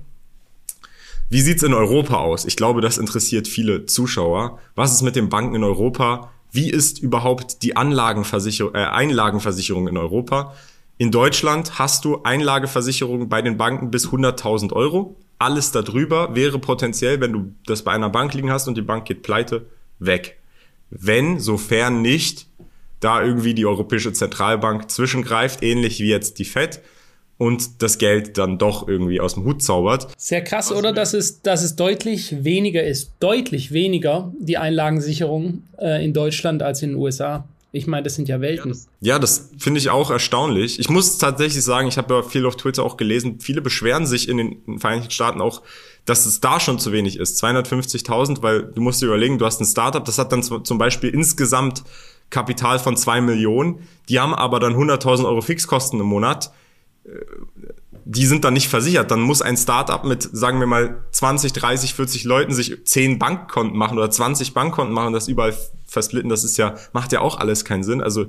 [1.30, 2.44] Wie sieht's in Europa aus?
[2.44, 4.58] Ich glaube, das interessiert viele Zuschauer.
[4.74, 6.30] Was ist mit den Banken in Europa?
[6.52, 10.52] Wie ist überhaupt die Anlagenversicherung, äh, Einlagenversicherung in Europa?
[11.00, 15.14] In Deutschland hast du Einlageversicherungen bei den Banken bis 100.000 Euro.
[15.38, 19.04] Alles darüber wäre potenziell, wenn du das bei einer Bank liegen hast und die Bank
[19.04, 19.66] geht pleite,
[20.00, 20.38] weg.
[20.90, 22.48] Wenn, sofern nicht,
[22.98, 26.80] da irgendwie die Europäische Zentralbank zwischengreift, ähnlich wie jetzt die FED,
[27.36, 30.08] und das Geld dann doch irgendwie aus dem Hut zaubert.
[30.16, 30.92] Sehr krass, oder?
[30.92, 36.82] Dass es, dass es deutlich weniger ist, deutlich weniger die Einlagensicherung äh, in Deutschland als
[36.82, 37.44] in den USA.
[37.70, 38.76] Ich meine, das sind ja Welten.
[39.00, 40.78] Ja, das, finde ich auch erstaunlich.
[40.78, 44.28] Ich muss tatsächlich sagen, ich habe ja viel auf Twitter auch gelesen, viele beschweren sich
[44.28, 45.62] in den Vereinigten Staaten auch,
[46.06, 47.42] dass es da schon zu wenig ist.
[47.42, 51.10] 250.000, weil du musst dir überlegen, du hast ein Startup, das hat dann zum Beispiel
[51.10, 51.84] insgesamt
[52.30, 53.80] Kapital von zwei Millionen.
[54.08, 56.50] Die haben aber dann 100.000 Euro Fixkosten im Monat
[58.10, 59.10] die sind dann nicht versichert.
[59.10, 63.76] Dann muss ein Startup mit, sagen wir mal, 20, 30, 40 Leuten sich 10 Bankkonten
[63.76, 66.30] machen oder 20 Bankkonten machen, das überall versplitten.
[66.30, 68.00] Das ist ja, macht ja auch alles keinen Sinn.
[68.00, 68.24] Also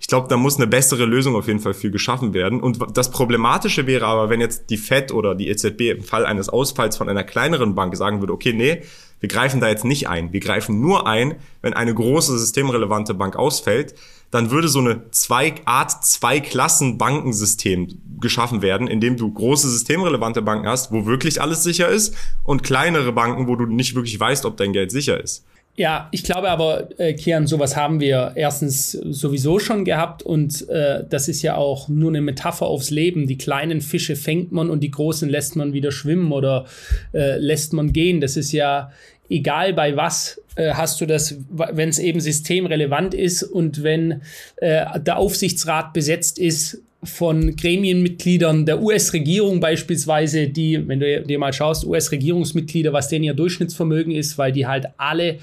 [0.00, 2.60] ich glaube, da muss eine bessere Lösung auf jeden Fall für geschaffen werden.
[2.60, 6.48] Und das Problematische wäre aber, wenn jetzt die Fed oder die EZB im Fall eines
[6.48, 8.82] Ausfalls von einer kleineren Bank sagen würde, okay, nee,
[9.20, 10.32] wir greifen da jetzt nicht ein.
[10.32, 13.94] Wir greifen nur ein, wenn eine große systemrelevante Bank ausfällt
[14.30, 19.68] dann würde so eine zwei Art zwei Klassen Bankensystem geschaffen werden, in dem du große
[19.68, 24.18] systemrelevante Banken hast, wo wirklich alles sicher ist und kleinere Banken, wo du nicht wirklich
[24.18, 25.44] weißt, ob dein Geld sicher ist.
[25.76, 31.04] Ja, ich glaube aber, äh, Kian, sowas haben wir erstens sowieso schon gehabt und äh,
[31.08, 33.26] das ist ja auch nur eine Metapher aufs Leben.
[33.26, 36.66] Die kleinen Fische fängt man und die großen lässt man wieder schwimmen oder
[37.14, 38.20] äh, lässt man gehen.
[38.20, 38.90] Das ist ja
[39.30, 44.22] egal bei was äh, hast du das, wenn es eben systemrelevant ist und wenn
[44.56, 51.52] äh, der Aufsichtsrat besetzt ist von Gremienmitgliedern der US-Regierung beispielsweise, die, wenn du dir mal
[51.52, 55.38] schaust, US-Regierungsmitglieder, was denen ihr Durchschnittsvermögen ist, weil die halt alle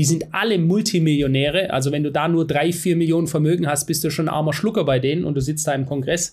[0.00, 1.74] die sind alle Multimillionäre.
[1.74, 4.54] Also wenn du da nur drei, vier Millionen Vermögen hast, bist du schon ein armer
[4.54, 6.32] Schlucker bei denen und du sitzt da im Kongress.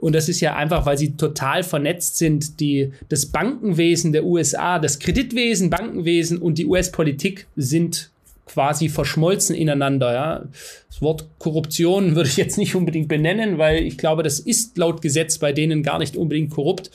[0.00, 2.60] Und das ist ja einfach, weil sie total vernetzt sind.
[2.60, 8.10] Die, das Bankenwesen der USA, das Kreditwesen, Bankenwesen und die US-Politik sind
[8.46, 10.14] quasi verschmolzen ineinander.
[10.14, 10.44] Ja.
[10.88, 15.02] Das Wort Korruption würde ich jetzt nicht unbedingt benennen, weil ich glaube, das ist laut
[15.02, 16.92] Gesetz bei denen gar nicht unbedingt korrupt.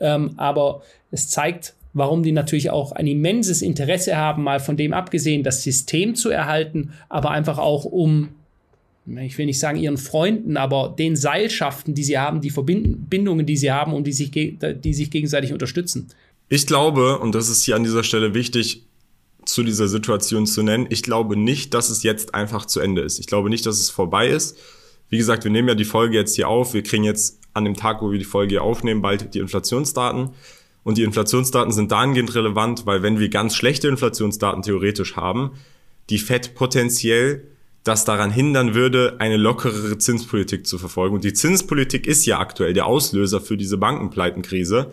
[0.00, 0.82] Ähm, aber
[1.12, 5.62] es zeigt, warum die natürlich auch ein immenses Interesse haben, mal von dem abgesehen, das
[5.62, 8.28] System zu erhalten, aber einfach auch um,
[9.06, 13.56] ich will nicht sagen ihren Freunden, aber den Seilschaften, die sie haben, die Verbindungen, die
[13.56, 16.08] sie haben und die sich, die sich gegenseitig unterstützen.
[16.50, 18.82] Ich glaube, und das ist hier an dieser Stelle wichtig,
[19.46, 23.18] zu dieser Situation zu nennen, ich glaube nicht, dass es jetzt einfach zu Ende ist.
[23.18, 24.58] Ich glaube nicht, dass es vorbei ist.
[25.08, 26.74] Wie gesagt, wir nehmen ja die Folge jetzt hier auf.
[26.74, 30.30] Wir kriegen jetzt an dem Tag, wo wir die Folge hier aufnehmen, bald die Inflationsdaten.
[30.86, 35.50] Und die Inflationsdaten sind dahingehend relevant, weil wenn wir ganz schlechte Inflationsdaten theoretisch haben,
[36.10, 37.42] die FED potenziell
[37.82, 41.16] das daran hindern würde, eine lockerere Zinspolitik zu verfolgen.
[41.16, 44.92] Und die Zinspolitik ist ja aktuell der Auslöser für diese Bankenpleitenkrise,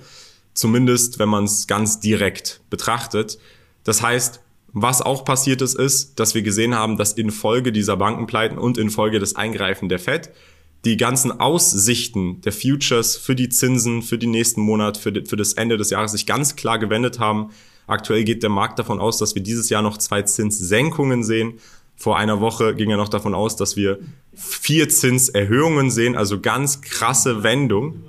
[0.56, 3.38] zumindest wenn man es ganz direkt betrachtet.
[3.84, 4.42] Das heißt,
[4.76, 9.20] Was auch passiert ist, ist, dass wir gesehen haben, dass infolge dieser Bankenpleiten und infolge
[9.20, 10.32] des Eingreifen der Fed
[10.86, 15.38] die ganzen Aussichten der Futures für die Zinsen, für die nächsten Monat, für, die, für
[15.38, 17.52] das Ende des Jahres sich ganz klar gewendet haben.
[17.88, 21.60] Aktuell geht der Markt davon aus, dass wir dieses Jahr noch zwei Zinssenkungen sehen.
[21.96, 24.00] Vor einer Woche ging er noch davon aus, dass wir
[24.34, 28.04] vier Zinserhöhungen sehen, also ganz krasse Wendung.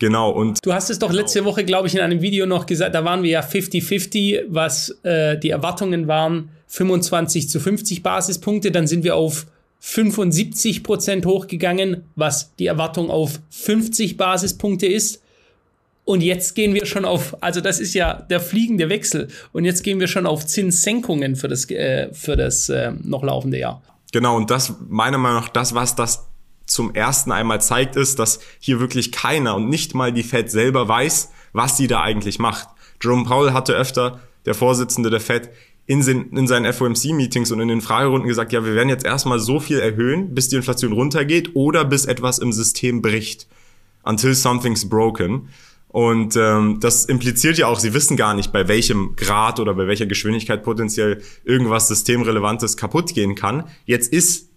[0.00, 0.58] Genau, und.
[0.64, 3.22] Du hast es doch letzte Woche, glaube ich, in einem Video noch gesagt, da waren
[3.22, 9.14] wir ja 50-50, was äh, die Erwartungen waren, 25 zu 50 Basispunkte, dann sind wir
[9.16, 9.46] auf
[9.80, 15.22] 75 Prozent hochgegangen, was die Erwartung auf 50 Basispunkte ist.
[16.04, 19.28] Und jetzt gehen wir schon auf, also das ist ja der fliegende Wechsel.
[19.52, 23.58] Und jetzt gehen wir schon auf Zinssenkungen für das, äh, für das äh, noch laufende
[23.58, 23.82] Jahr.
[24.12, 26.26] Genau, und das meiner Meinung nach das, was das
[26.66, 30.88] zum ersten einmal zeigt, ist, dass hier wirklich keiner und nicht mal die Fed selber
[30.88, 32.68] weiß, was sie da eigentlich macht.
[33.02, 35.50] Jerome Powell hatte öfter, der Vorsitzende der Fed,
[35.90, 39.58] in, in seinen FOMC-Meetings und in den Fragerunden gesagt, ja, wir werden jetzt erstmal so
[39.58, 43.48] viel erhöhen, bis die Inflation runtergeht oder bis etwas im System bricht.
[44.04, 45.48] Until something's broken.
[45.88, 49.88] Und ähm, das impliziert ja auch, sie wissen gar nicht, bei welchem Grad oder bei
[49.88, 53.64] welcher Geschwindigkeit potenziell irgendwas Systemrelevantes kaputt gehen kann.
[53.84, 54.48] Jetzt ist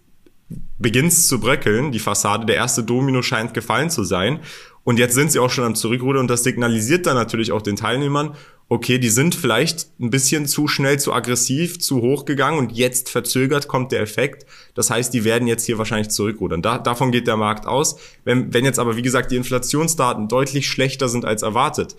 [0.78, 4.38] beginnt's zu bröckeln, die Fassade, der erste Domino scheint gefallen zu sein.
[4.84, 7.74] Und jetzt sind sie auch schon am Zurückrudern und das signalisiert dann natürlich auch den
[7.74, 8.36] Teilnehmern,
[8.68, 13.10] okay, die sind vielleicht ein bisschen zu schnell, zu aggressiv, zu hoch gegangen und jetzt
[13.10, 14.46] verzögert kommt der Effekt.
[14.74, 16.62] Das heißt, die werden jetzt hier wahrscheinlich zurückrudern.
[16.62, 17.96] Da, davon geht der Markt aus.
[18.24, 21.94] Wenn, wenn jetzt aber, wie gesagt, die Inflationsdaten deutlich schlechter sind als erwartet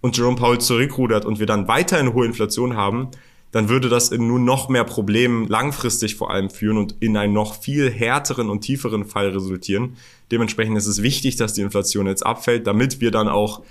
[0.00, 3.10] und Jerome Powell zurückrudert und wir dann weiterhin hohe Inflation haben,
[3.52, 7.32] dann würde das in nun noch mehr Problemen langfristig vor allem führen und in einen
[7.32, 9.96] noch viel härteren und tieferen Fall resultieren.
[10.30, 13.62] Dementsprechend ist es wichtig, dass die Inflation jetzt abfällt, damit wir dann auch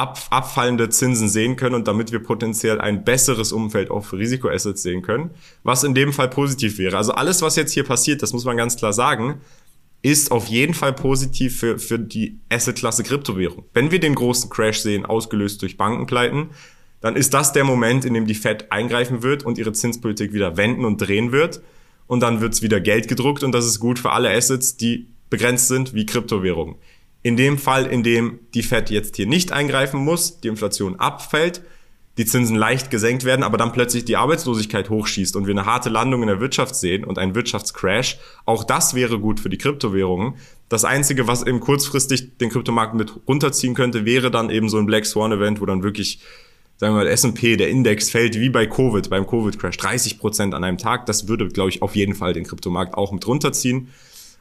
[0.00, 4.82] ab, abfallende Zinsen sehen können und damit wir potenziell ein besseres Umfeld auch für Risikoassets
[4.82, 5.30] sehen können,
[5.62, 6.96] was in dem Fall positiv wäre.
[6.96, 9.42] Also alles, was jetzt hier passiert, das muss man ganz klar sagen,
[10.00, 13.64] ist auf jeden Fall positiv für, für die Assetklasse Kryptowährung.
[13.74, 16.48] Wenn wir den großen Crash sehen, ausgelöst durch Bankenpleiten,
[17.02, 20.56] dann ist das der Moment, in dem die Fed eingreifen wird und ihre Zinspolitik wieder
[20.56, 21.60] wenden und drehen wird.
[22.06, 25.68] Und dann wird's wieder Geld gedruckt und das ist gut für alle Assets, die begrenzt
[25.68, 26.76] sind, wie Kryptowährungen.
[27.22, 31.62] In dem Fall, in dem die Fed jetzt hier nicht eingreifen muss, die Inflation abfällt,
[32.18, 35.88] die Zinsen leicht gesenkt werden, aber dann plötzlich die Arbeitslosigkeit hochschießt und wir eine harte
[35.88, 40.34] Landung in der Wirtschaft sehen und einen Wirtschaftscrash, auch das wäre gut für die Kryptowährungen.
[40.68, 44.86] Das Einzige, was eben kurzfristig den Kryptomarkt mit runterziehen könnte, wäre dann eben so ein
[44.86, 46.20] Black Swan Event, wo dann wirklich,
[46.76, 50.62] sagen wir mal, S&P, der Index fällt wie bei Covid, beim Covid-Crash, 30 Prozent an
[50.62, 51.06] einem Tag.
[51.06, 53.88] Das würde, glaube ich, auf jeden Fall den Kryptomarkt auch mit runterziehen.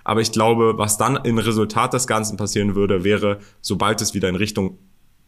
[0.03, 4.29] Aber ich glaube, was dann im Resultat des Ganzen passieren würde, wäre, sobald es wieder
[4.29, 4.77] in Richtung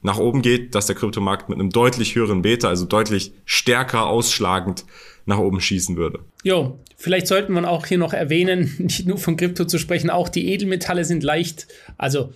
[0.01, 4.85] nach oben geht, dass der Kryptomarkt mit einem deutlich höheren Beta, also deutlich stärker ausschlagend
[5.25, 6.19] nach oben schießen würde.
[6.43, 10.29] Jo, vielleicht sollten wir auch hier noch erwähnen, nicht nur von Krypto zu sprechen, auch
[10.29, 12.33] die Edelmetalle sind leicht, also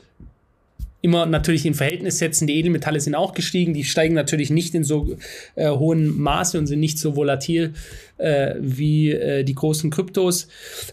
[1.05, 2.47] immer natürlich in Verhältnis setzen.
[2.47, 3.75] Die Edelmetalle sind auch gestiegen.
[3.75, 5.15] Die steigen natürlich nicht in so
[5.53, 7.73] äh, hohem Maße und sind nicht so volatil
[8.17, 10.47] äh, wie äh, die großen Kryptos.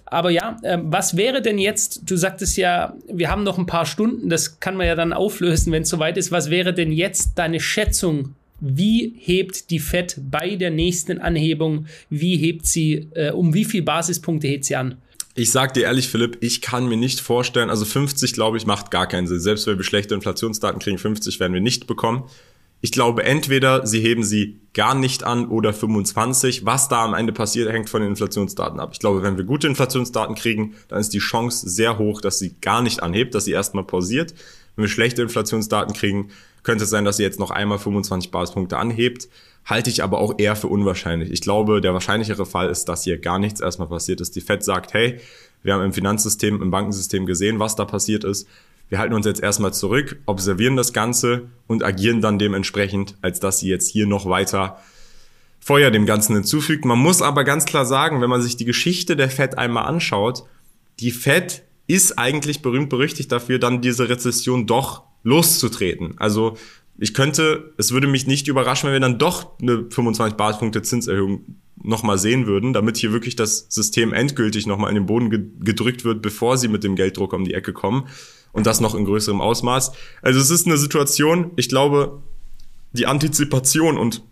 [0.05, 3.87] Aber ja, äh, was wäre denn jetzt, du sagtest ja, wir haben noch ein paar
[3.87, 6.31] Stunden, das kann man ja dann auflösen, wenn es soweit ist.
[6.31, 8.35] Was wäre denn jetzt deine Schätzung?
[8.61, 11.87] Wie hebt die FED bei der nächsten Anhebung?
[12.11, 14.99] Wie hebt sie, äh, um wie viele Basispunkte hebt sie an?
[15.35, 18.91] Ich sag dir ehrlich, Philipp, ich kann mir nicht vorstellen, also 50, glaube ich, macht
[18.91, 19.41] gar keinen Sinn.
[19.41, 22.25] Selbst wenn wir schlechte Inflationsdaten kriegen, 50 werden wir nicht bekommen.
[22.83, 26.67] Ich glaube, entweder sie heben sie gar nicht an oder 25.
[26.67, 28.91] Was da am Ende passiert, hängt von den Inflationsdaten ab.
[28.93, 32.57] Ich glaube, wenn wir gute Inflationsdaten kriegen, dann ist die Chance sehr hoch, dass sie
[32.61, 34.35] gar nicht anhebt, dass sie erstmal pausiert.
[34.77, 36.31] Wenn wir schlechte Inflationsdaten kriegen,
[36.63, 39.29] könnte es sein, dass sie jetzt noch einmal 25 Basispunkte anhebt
[39.65, 41.31] halte ich aber auch eher für unwahrscheinlich.
[41.31, 44.35] Ich glaube, der wahrscheinlichere Fall ist, dass hier gar nichts erstmal passiert ist.
[44.37, 45.21] Die Fed sagt, hey,
[45.63, 48.49] wir haben im Finanzsystem, im Bankensystem gesehen, was da passiert ist.
[48.89, 53.61] Wir halten uns jetzt erstmal zurück, observieren das Ganze und agieren dann dementsprechend, als dass
[53.61, 54.79] sie jetzt hier noch weiter
[55.61, 56.85] Feuer dem Ganzen hinzufügt.
[56.85, 60.45] Man muss aber ganz klar sagen, wenn man sich die Geschichte der Fed einmal anschaut,
[60.99, 66.15] die Fed ist eigentlich berühmt berüchtigt dafür, dann diese Rezession doch loszutreten.
[66.19, 66.57] Also
[66.99, 71.57] ich könnte, es würde mich nicht überraschen, wenn wir dann doch eine 25 Basispunkte Zinserhöhung
[71.83, 76.23] nochmal sehen würden, damit hier wirklich das System endgültig nochmal in den Boden gedrückt wird,
[76.23, 78.07] bevor sie mit dem Gelddruck um die Ecke kommen.
[78.53, 79.93] Und das noch in größerem Ausmaß.
[80.21, 82.23] Also es ist eine Situation, ich glaube,
[82.93, 84.23] die Antizipation und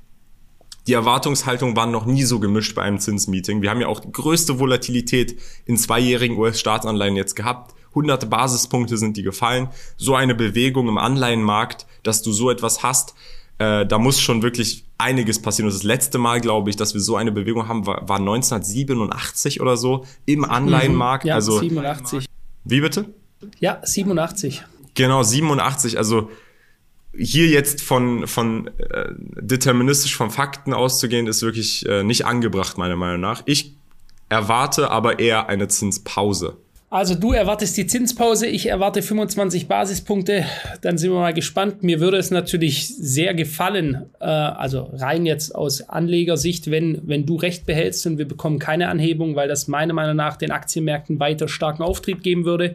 [0.87, 3.63] die Erwartungshaltung waren noch nie so gemischt bei einem Zinsmeeting.
[3.63, 9.17] Wir haben ja auch die größte Volatilität in zweijährigen US-Staatsanleihen jetzt gehabt hunderte Basispunkte sind
[9.17, 9.69] die gefallen.
[9.97, 13.15] So eine Bewegung im Anleihenmarkt, dass du so etwas hast,
[13.59, 15.69] äh, da muss schon wirklich einiges passieren.
[15.69, 19.61] Und das letzte Mal, glaube ich, dass wir so eine Bewegung haben, war, war 1987
[19.61, 21.25] oder so im Anleihenmarkt.
[21.25, 21.29] Mhm.
[21.29, 22.27] Ja, also 87.
[22.65, 23.07] Wie bitte?
[23.59, 24.63] Ja, 87.
[24.95, 25.99] Genau, 87.
[25.99, 26.31] Also
[27.17, 32.97] hier jetzt von, von äh, deterministisch von Fakten auszugehen, ist wirklich äh, nicht angebracht, meiner
[32.97, 33.43] Meinung nach.
[33.47, 33.75] Ich
[34.29, 36.57] erwarte aber eher eine Zinspause.
[36.93, 40.45] Also du erwartest die Zinspause, ich erwarte 25 Basispunkte.
[40.81, 41.85] Dann sind wir mal gespannt.
[41.85, 47.37] Mir würde es natürlich sehr gefallen, äh, also rein jetzt aus Anlegersicht, wenn, wenn du
[47.37, 51.47] recht behältst und wir bekommen keine Anhebung, weil das meiner Meinung nach den Aktienmärkten weiter
[51.47, 52.75] starken Auftrieb geben würde.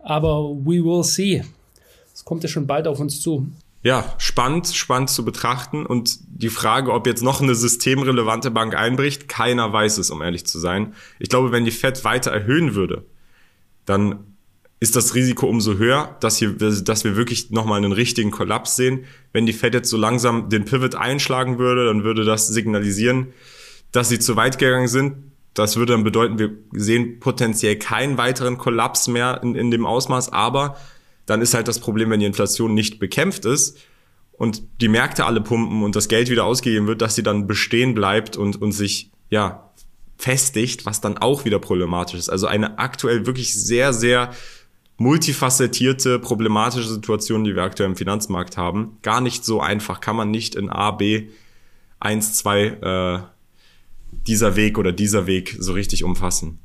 [0.00, 1.44] Aber we will see.
[2.18, 3.48] Es kommt ja schon bald auf uns zu.
[3.84, 5.86] Ja, spannend, spannend zu betrachten.
[5.86, 10.44] Und die Frage, ob jetzt noch eine systemrelevante Bank einbricht, keiner weiß es, um ehrlich
[10.44, 10.94] zu sein.
[11.20, 13.04] Ich glaube, wenn die Fed weiter erhöhen würde,
[13.84, 14.18] dann
[14.80, 19.04] ist das Risiko umso höher, dass, hier, dass wir wirklich nochmal einen richtigen Kollaps sehen.
[19.32, 23.28] Wenn die Fed jetzt so langsam den Pivot einschlagen würde, dann würde das signalisieren,
[23.92, 25.18] dass sie zu weit gegangen sind.
[25.54, 30.32] Das würde dann bedeuten, wir sehen potenziell keinen weiteren Kollaps mehr in, in dem Ausmaß,
[30.32, 30.76] aber
[31.28, 33.76] dann ist halt das Problem, wenn die Inflation nicht bekämpft ist
[34.32, 37.94] und die Märkte alle pumpen und das Geld wieder ausgegeben wird, dass sie dann bestehen
[37.94, 39.70] bleibt und, und sich, ja,
[40.16, 42.30] festigt, was dann auch wieder problematisch ist.
[42.30, 44.32] Also eine aktuell wirklich sehr, sehr
[44.96, 48.96] multifacettierte, problematische Situation, die wir aktuell im Finanzmarkt haben.
[49.02, 51.28] Gar nicht so einfach, kann man nicht in A, B,
[52.00, 53.18] 1, 2 äh,
[54.26, 56.58] dieser Weg oder dieser Weg so richtig umfassen.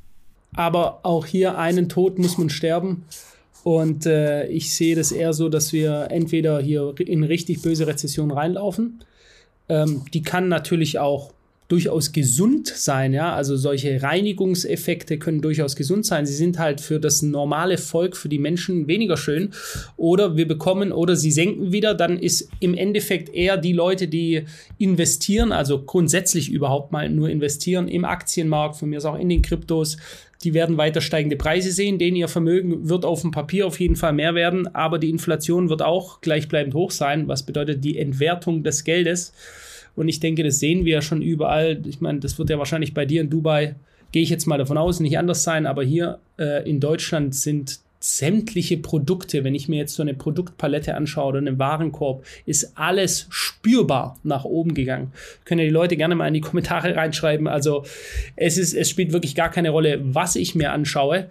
[0.55, 3.03] Aber auch hier einen Tod muss man sterben.
[3.63, 8.31] Und äh, ich sehe das eher so, dass wir entweder hier in richtig böse Rezession
[8.31, 9.03] reinlaufen.
[9.69, 11.33] Ähm, die kann natürlich auch
[11.73, 13.33] durchaus gesund sein, ja.
[13.33, 16.27] Also solche Reinigungseffekte können durchaus gesund sein.
[16.27, 19.49] Sie sind halt für das normale Volk, für die Menschen weniger schön.
[19.97, 24.43] Oder wir bekommen oder sie senken wieder, dann ist im Endeffekt eher die Leute, die
[24.77, 29.41] investieren, also grundsätzlich überhaupt mal nur investieren im Aktienmarkt, von mir ist auch in den
[29.41, 29.97] Kryptos,
[30.43, 33.95] die werden weiter steigende Preise sehen, denen ihr Vermögen wird auf dem Papier auf jeden
[33.95, 38.61] Fall mehr werden, aber die Inflation wird auch gleichbleibend hoch sein, was bedeutet die Entwertung
[38.61, 39.33] des Geldes.
[39.95, 41.81] Und ich denke, das sehen wir ja schon überall.
[41.85, 43.75] Ich meine, das wird ja wahrscheinlich bei dir in Dubai,
[44.11, 45.65] gehe ich jetzt mal davon aus, nicht anders sein.
[45.65, 50.95] Aber hier äh, in Deutschland sind sämtliche Produkte, wenn ich mir jetzt so eine Produktpalette
[50.95, 55.13] anschaue oder einen Warenkorb, ist alles spürbar nach oben gegangen.
[55.45, 57.47] Können ja die Leute gerne mal in die Kommentare reinschreiben.
[57.47, 57.85] Also
[58.35, 61.29] es ist, es spielt wirklich gar keine Rolle, was ich mir anschaue.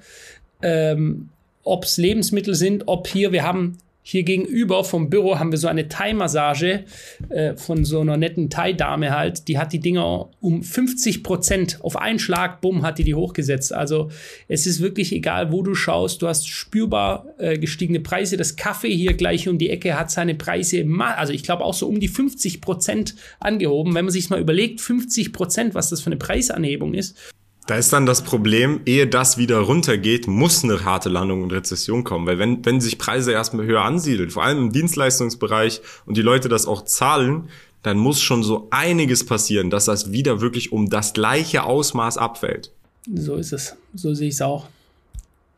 [0.62, 1.28] Ähm,
[1.62, 5.68] ob es Lebensmittel sind, ob hier, wir haben hier gegenüber vom Büro haben wir so
[5.68, 6.84] eine Thai-Massage
[7.28, 9.46] äh, von so einer netten Thai-Dame halt.
[9.46, 13.72] Die hat die Dinger um 50 Prozent auf einen Schlag, bumm, hat die die hochgesetzt.
[13.72, 14.10] Also
[14.48, 16.20] es ist wirklich egal, wo du schaust.
[16.20, 18.36] Du hast spürbar äh, gestiegene Preise.
[18.36, 20.84] Das Kaffee hier gleich um die Ecke hat seine Preise,
[21.16, 23.94] also ich glaube auch so um die 50 Prozent angehoben.
[23.94, 27.16] Wenn man sich mal überlegt, 50 Prozent, was das für eine Preisanhebung ist.
[27.66, 32.02] Da ist dann das Problem, ehe das wieder runtergeht, muss eine harte Landung und Rezession
[32.02, 32.26] kommen.
[32.26, 36.48] Weil wenn, wenn sich Preise erstmal höher ansiedeln, vor allem im Dienstleistungsbereich und die Leute
[36.48, 37.48] das auch zahlen,
[37.82, 42.72] dann muss schon so einiges passieren, dass das wieder wirklich um das gleiche Ausmaß abfällt.
[43.12, 43.76] So ist es.
[43.94, 44.66] So sehe ich es auch.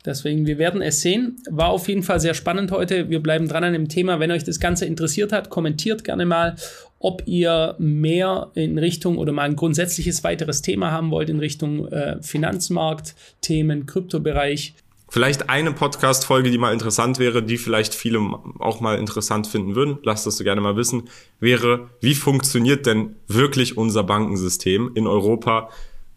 [0.05, 1.37] Deswegen, wir werden es sehen.
[1.51, 3.09] War auf jeden Fall sehr spannend heute.
[3.09, 4.21] Wir bleiben dran an dem Thema.
[4.21, 6.57] Wenn euch das Ganze interessiert hat, kommentiert gerne mal,
[6.99, 11.89] ob ihr mehr in Richtung oder mal ein grundsätzliches weiteres Thema haben wollt in Richtung
[11.89, 14.75] äh, Finanzmarkt, Themen, Kryptobereich.
[15.09, 18.19] Vielleicht eine Podcast-Folge, die mal interessant wäre, die vielleicht viele
[18.59, 21.05] auch mal interessant finden würden, lasst das gerne mal wissen,
[21.41, 25.71] wäre, wie funktioniert denn wirklich unser Bankensystem in Europa?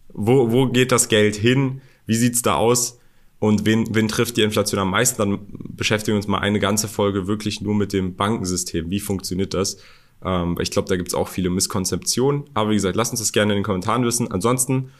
[0.10, 1.82] Wo, wo geht das Geld hin?
[2.06, 2.97] Wie sieht's da aus?
[3.40, 5.18] Und wen, wen trifft die Inflation am meisten?
[5.18, 8.90] Dann beschäftigen wir uns mal eine ganze Folge wirklich nur mit dem Bankensystem.
[8.90, 9.78] Wie funktioniert das?
[10.24, 12.46] Ähm, ich glaube, da gibt es auch viele Misskonzeptionen.
[12.54, 14.32] Aber wie gesagt, lasst uns das gerne in den Kommentaren wissen.
[14.32, 14.92] Ansonsten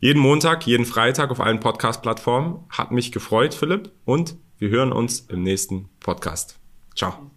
[0.00, 2.64] jeden Montag, jeden Freitag auf allen Podcast-Plattformen.
[2.70, 3.92] Hat mich gefreut, Philipp.
[4.04, 6.58] Und wir hören uns im nächsten Podcast.
[6.96, 7.28] Ciao.